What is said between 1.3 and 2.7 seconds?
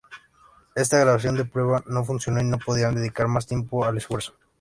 de prueba no funcionó y no